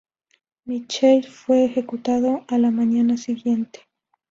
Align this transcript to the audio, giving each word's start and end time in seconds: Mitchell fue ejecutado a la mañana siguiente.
Mitchell 0.65 1.23
fue 1.27 1.63
ejecutado 1.65 2.43
a 2.47 2.57
la 2.57 2.71
mañana 2.71 3.17
siguiente. 3.17 3.81